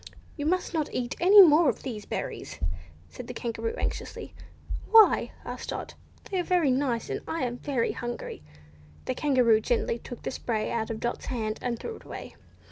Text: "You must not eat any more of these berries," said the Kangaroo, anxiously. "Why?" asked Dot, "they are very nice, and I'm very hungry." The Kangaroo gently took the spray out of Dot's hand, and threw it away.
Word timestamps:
"You 0.35 0.47
must 0.47 0.73
not 0.73 0.91
eat 0.91 1.15
any 1.19 1.43
more 1.43 1.69
of 1.69 1.83
these 1.83 2.07
berries," 2.07 2.59
said 3.07 3.27
the 3.27 3.35
Kangaroo, 3.35 3.75
anxiously. 3.77 4.33
"Why?" 4.89 5.31
asked 5.45 5.69
Dot, 5.69 5.93
"they 6.31 6.39
are 6.39 6.43
very 6.43 6.71
nice, 6.71 7.07
and 7.11 7.21
I'm 7.27 7.59
very 7.59 7.91
hungry." 7.91 8.41
The 9.05 9.13
Kangaroo 9.13 9.61
gently 9.61 9.99
took 9.99 10.23
the 10.23 10.31
spray 10.31 10.71
out 10.71 10.89
of 10.89 11.01
Dot's 11.01 11.25
hand, 11.25 11.59
and 11.61 11.77
threw 11.77 11.97
it 11.97 12.03
away. 12.05 12.33